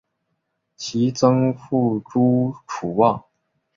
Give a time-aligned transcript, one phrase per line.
[0.03, 0.07] 曾祖
[1.53, 3.23] 父朱楚望。